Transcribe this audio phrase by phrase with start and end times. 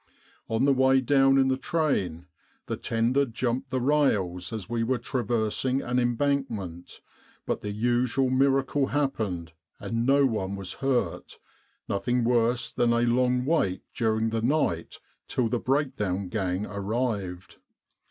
[0.49, 2.25] On the way down in the train,
[2.65, 7.01] the tender jumped the rails as we were traversing an embankment;
[7.45, 11.37] but the usual miracle happened and no one was hurt
[11.87, 17.57] nothing worse than a long wait during the night till the breakdown gang arrived.